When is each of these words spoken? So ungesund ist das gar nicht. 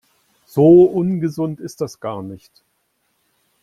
So 0.47 0.63
ungesund 0.85 1.59
ist 1.59 1.79
das 1.79 1.99
gar 1.99 2.23
nicht. 2.23 2.63